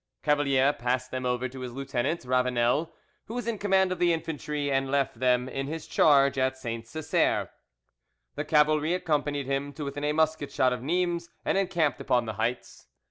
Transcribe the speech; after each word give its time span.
Cavalier 0.23 0.73
passed 0.73 1.11
them 1.11 1.27
over 1.27 1.47
to 1.47 1.59
his 1.59 1.73
lieutenant, 1.73 2.25
Ravanel, 2.25 2.91
who 3.25 3.35
was 3.35 3.45
in 3.45 3.59
command 3.59 3.91
of 3.91 3.99
the 3.99 4.11
infantry, 4.13 4.71
and 4.71 4.89
left 4.89 5.19
them 5.19 5.47
in 5.47 5.67
his 5.67 5.85
charge 5.85 6.39
at 6.39 6.57
Saint 6.57 6.87
Cesaire. 6.87 7.51
The 8.33 8.43
cavalry 8.43 8.95
accompanied 8.95 9.45
him 9.45 9.71
to 9.73 9.85
within 9.85 10.05
a 10.05 10.11
musket 10.13 10.51
shot 10.51 10.73
of 10.73 10.81
Nimes, 10.81 11.29
and 11.45 11.55
encamped 11.55 12.01
upon 12.01 12.25
the 12.25 12.33
heights. 12.41 12.87